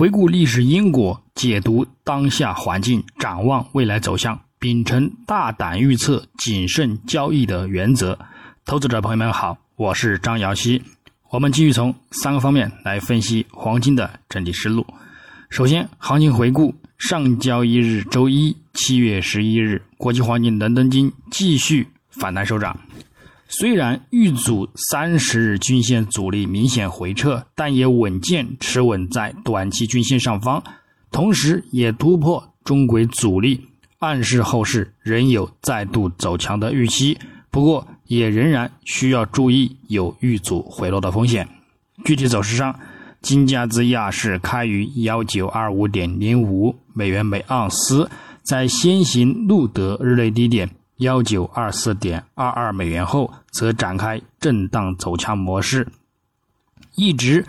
[0.00, 8.18] 回顾历史因果，解读当下环境，展望未来走向，秉承大胆预测、谨慎交易的原则。
[8.64, 10.82] 投资者朋友们好，我是张瑶希。
[11.28, 14.86] 我们继续从三个方面来分析黄金的整体思路。
[15.50, 22.74] 首先，行情回顾上交易日周一，七月十一日，国际黄金伦敦金继续反弹收涨。
[23.52, 30.62] 虽然遇阻三十日均线阻力明显回撤，但也稳健持稳在短期均线上方，
[31.10, 33.60] 同时也突破中轨阻力，
[33.98, 37.18] 暗示后市仍有再度走强的预期。
[37.50, 41.48] 不过，也仍然需要注意有遇阻回落的风险。
[42.04, 42.78] 具体走势上，
[43.20, 48.08] 金价自亚市开于幺九二五点零五美元每盎司，
[48.44, 50.70] 在先行录得日内低点。
[51.00, 55.88] 幺九二四点二二美元后，则展开震荡走强模式，
[56.94, 57.46] 一直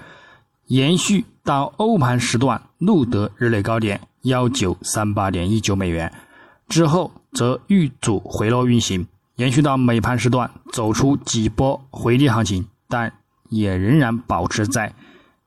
[0.67, 6.13] 延续到欧盘时段录得日内高点幺九三八点一九美元
[6.69, 13.11] 之后，则遇阻回落运行，延续到美盘时段走出几波回跌行情，但
[13.49, 14.93] 也仍然保持在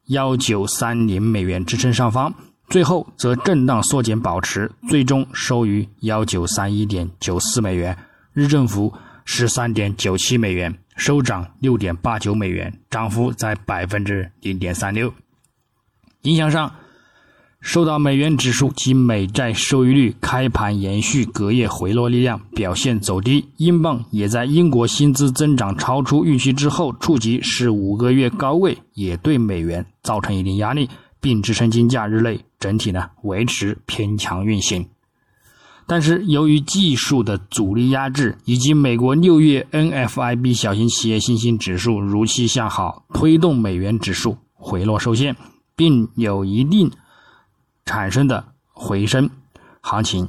[0.09, 2.35] 幺九三零美元支撑上方。
[2.69, 7.97] 最后则震荡缩减保持，最终收于幺九三一点九四美元，
[8.33, 8.93] 日振幅
[9.25, 15.13] 十三点九七美元，收涨六点八九美元，涨幅在百分之零点三六。
[16.23, 16.73] 影响上，
[17.61, 30.89] 受到美元指数及美债收益率开盘延续隔夜回落力量表现走低，英镑也在英国薪资增长超出预期之后触及十五个月高位，也对美元造成一定压力。
[31.25, 34.87] 并支撑金价日内整体呢维持偏强运行，
[35.87, 45.35] 但是由于技术的阻力压制以及美国六月 NFIB 小型企业信心指数如期向好，推动美元指数回落受限，
[45.75, 46.91] 并有一定
[47.87, 48.45] 产生的
[48.75, 49.31] 回升
[49.81, 50.29] 行情，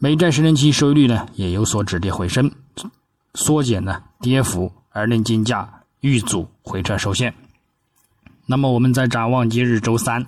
[0.00, 2.50] 美债十年期收益率呢也有所止跌回升，
[3.34, 7.32] 缩减呢跌幅，而令金价遇阻回撤受限。
[8.46, 10.26] 那么我们在展望今日周三，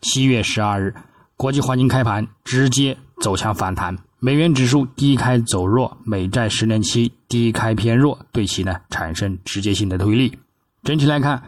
[0.00, 0.94] 七月十二日，
[1.36, 10.38] 国际黄金开盘直接走强反弹，美元指数低开走弱，美债十年期低开偏弱，对其呢产生直接性的推力。
[10.84, 11.42] 整体来看，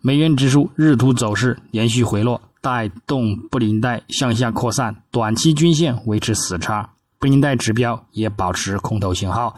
[0.00, 6.90] 美元指数日图走势连续回落，带动布林带向下扩散，短期均线维持死叉，
[7.20, 9.56] 布林带指标也保持空头信号，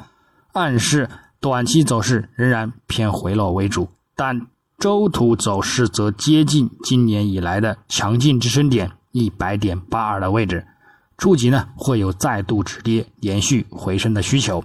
[0.53, 1.09] 暗示
[1.41, 4.47] 短期走势仍然偏回落为主，但。
[4.79, 10.67] 周图走势则接近今年以来的强劲支撑点一百点八二的位置，
[11.17, 14.63] 触及呢会有再度止跌、连续回升的需求。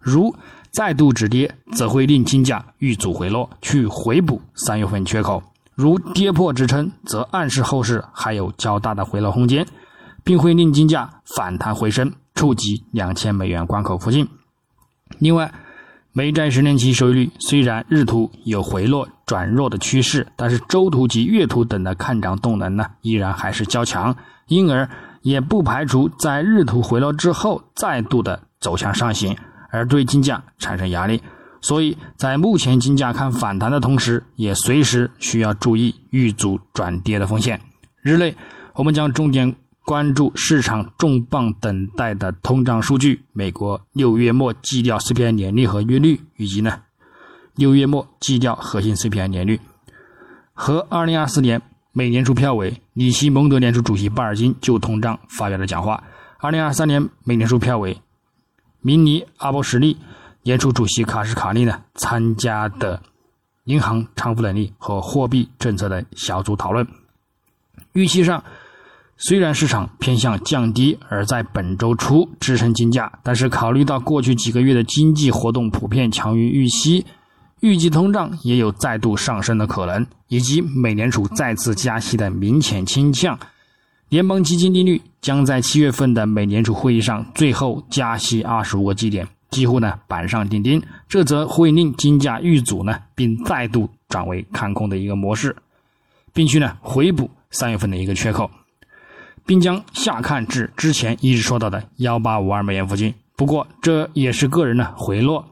[0.00, 0.34] 如
[0.70, 5.40] 再度止跌，则会令金价遇阻回落，去回补三月份缺口；
[5.74, 9.66] 如跌破支撑，则暗示后市还有较大的回落空间，
[10.24, 14.28] 并会令金价反弹回升，触及两千美元关口附近。
[15.20, 15.54] 另外，
[16.16, 24.14] 美债十年期收益率虽然日图有回落转弱的趋势，但是周图及月图等的看涨动能呢，依然还是较强，
[24.46, 24.88] 因而
[25.22, 29.36] 也不排除在日图回落之后再度的走向上行，
[29.72, 31.20] 而对金价产生压力。
[31.60, 37.60] 所以在目前金价看反弹的同时，也随时需要注意遇阻转跌的风险。
[38.02, 38.36] 日内
[38.74, 39.56] 我们将重点。
[39.84, 46.80] 关注市场重磅等待的通胀数据，美国六月末基调 CPI 年率和月率，以及呢
[47.54, 49.60] 六月末基调核心 CPI 年率，
[50.54, 51.60] 和二零二四年
[51.92, 56.02] 美联储票委里希蒙德联储主席巴尔金就通胀发表了讲话，
[56.38, 58.00] 二零二三年美联储票委
[58.80, 59.98] 明尼阿波什利
[60.42, 63.02] 联储主席卡什卡利呢参加的
[63.64, 66.88] 银行偿付能力和货币政策的小组讨论，
[67.92, 68.42] 预期上。
[69.26, 77.06] 虽然市场偏向降低，而在本周初支撑金价，但是考虑到过去几个月的经济活动普遍强于预期，
[77.60, 83.38] 预计通胀也有再度上升的可能，以及美联储再次加息的明显倾向，
[84.10, 95.56] 联邦基金利率将在七月份的美联储会议上最后加息二十五个基点，几乎呢板上钉钉，这则会令金价遇阻呢，并再度转为看空的一个模式，
[96.34, 98.50] 并去呢回补三月份的一个缺口。
[99.46, 103.12] 并将下看至之前一直说到的幺八五二美元附近。
[103.36, 105.44] 不过，这也是个人呢回落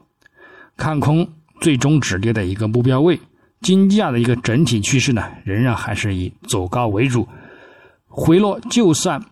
[0.77, 1.27] 看空
[1.59, 3.19] 最终止跌的一个目标位。
[3.61, 7.27] 金价的一个整体趋势呢，仍然还是以走高为主。
[8.07, 9.23] 回落就算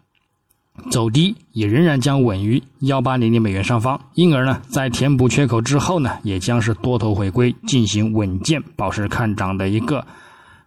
[0.89, 3.99] 走低，也仍然将稳于幺八零零美元上方。
[4.13, 10.05] 因而呢，在填补缺口之后呢，也将是多头回归，进行稳健保持看涨的一个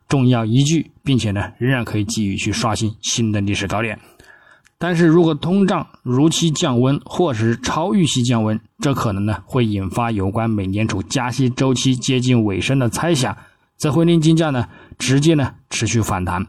[0.08, 3.98] 重要依据，并且呢，仍然可以继续去刷新新的历史高点。
[4.76, 13.34] 但是如果通胀如期降温，或是超预期降温，这可能呢会引发有关美联储加息周期接近尾声的猜想，
[13.78, 14.68] 则会令金价呢
[14.98, 16.46] 直接呢持续反弹，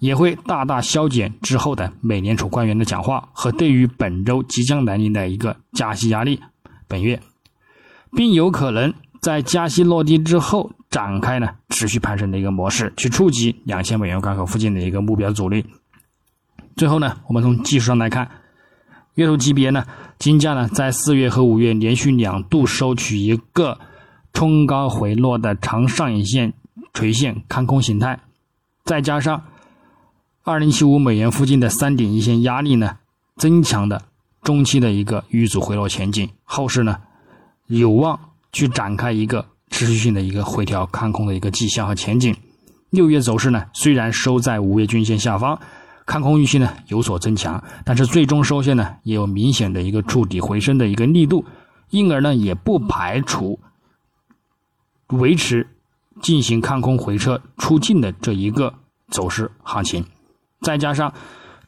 [0.00, 6.40] 也会大大消减之后的美联储官员的讲话和对于本周即将来临的一个加息压力。
[6.88, 7.20] 本月，
[8.16, 15.66] 并有可能在加息落地之后展开呢持续攀升的一个模式，去触及两千美元关口附近的一个目标阻力。
[16.76, 18.30] 最后呢，我们从技术上来看，
[19.14, 19.84] 月度级别呢，
[20.20, 23.80] 金价呢在四月和五月连续两度收取一个
[24.32, 26.52] 冲高回落的长上影线
[26.92, 28.20] 垂线看空形态，
[28.84, 29.42] 再加上
[30.44, 32.98] 二零七五美元附近的三点一线压力呢，
[33.34, 34.02] 增强的
[34.44, 36.98] 中期的一个遇阻回落前景，后市呢
[37.66, 42.32] 有望去展开一个持续性的一个回调看空的一个迹象和前景。
[42.90, 45.58] 六月走势呢，虽然收在五月均线下方。
[46.06, 51.46] 看空预期呢有所增强，但是最终收线呢也有明显的一个触底回升的一个力度，
[51.88, 53.58] 因而呢也不排除
[55.08, 55.66] 维持
[56.20, 58.74] 进行看空回撤出境的这一个
[59.08, 60.04] 走势行情。
[60.60, 61.10] 再加上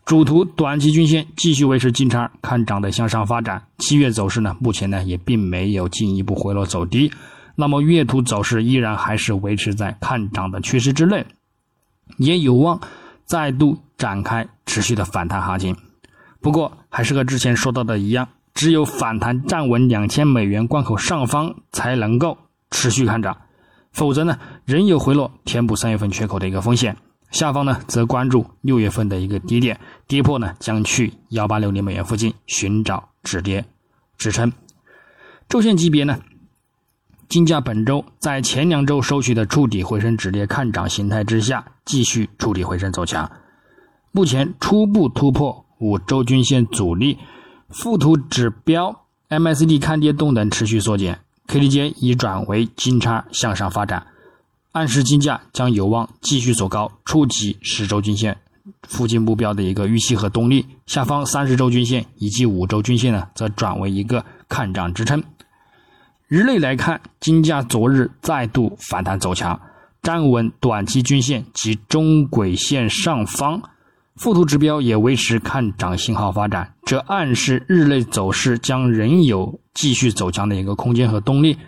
[0.05, 7.11] 主图短期均线继续维持金叉看涨的向上发展，七月走势呢目前呢也并没有进一步回落走低，
[7.57, 11.27] 那么月图走势依然还是维持在看涨的趋势之内，
[12.19, 12.81] 也有望。
[13.25, 15.77] 再度展开持续的反弹行情，
[16.41, 22.39] 不过还是和之前说到的一样，只有反弹站稳两千美元关口上方才能够
[22.71, 23.37] 持续看涨，
[23.91, 26.97] 否则呢仍有回落填补三月份缺口的一个风险。
[27.33, 33.65] 下方呢则关注六月份的一个低点，跌破呢将去幺八六零美元附近寻找止跌
[34.17, 34.53] 支撑。
[35.49, 36.21] 周线级别呢？
[37.29, 43.31] 金价本周在前两周收取的触底回升止跌看涨形态之下，继续触底回升走强，
[44.13, 47.19] 目前初步突破五周均线阻力，
[47.69, 51.19] 附图指标 MACD 看跌动能持续缩减
[51.49, 54.07] ，K D J 已转为金叉向上发展，
[54.73, 58.39] 暗示金价将有望继续走高，触及十周均线
[58.89, 60.65] 附近目标的一个预期和动力。
[60.87, 65.23] 下方三十周均线以及五周均线呢，则转为一个看涨支撑。
[66.29, 69.61] 日内来看，金价昨日再度反弹走强，
[70.03, 73.63] 站稳短期均线及中轨线上方，
[74.17, 81.59] 附图指标也维持看涨信号发展，这暗示日内走势将仍有继续走强的一个空间和动力，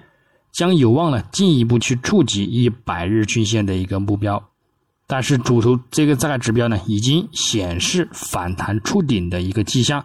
[0.50, 4.42] 将有望呢进一步去触及一百日均线的一个目标。
[5.06, 10.04] 但是主图这个这个指标呢，已经显示反弹触顶的一个迹象。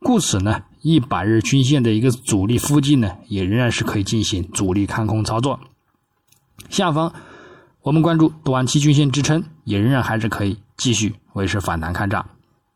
[0.00, 5.58] 故此呢，一百日均线的一个阻力附近呢，也仍然是可以进行主力看空操作。
[6.68, 7.12] 下方
[7.82, 12.24] 我们关注短期均线支撑，也仍然还是可以继续维持反弹看涨。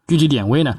[0.09, 0.77] 具体点位呢，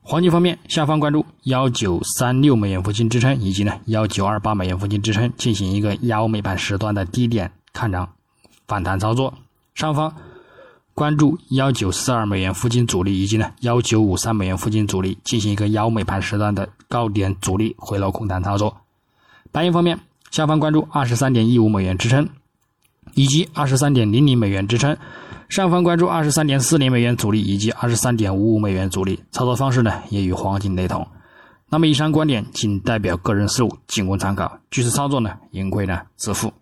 [0.00, 8.08] 黄金方面，下方关注幺九三六美元附近支撑，以及呢幺九二八美元附近支撑，进行一个幺美盘时段的低点看涨
[8.66, 9.34] 反弹操作。
[9.74, 10.14] 上方。
[10.94, 18.76] 关注幺九四二美元附近阻力，以及呢幺九五三美元附近阻力，进行一个幺美盘时段的高点阻力回落空单操作。
[19.50, 19.98] 白银方面，
[20.30, 22.28] 下方关注二十三点一五美元支撑，
[23.14, 24.94] 以及二十三点零零美元支撑；
[25.48, 29.20] 上方关注二十三点四零美元阻力，以及二十三点五五美元阻力。
[29.32, 31.04] 操作方式呢也与黄金雷同。
[31.70, 34.60] 那么以上观点仅代表个人思路，仅供参考。
[34.70, 36.52] 据此操作呢，盈亏呢自负。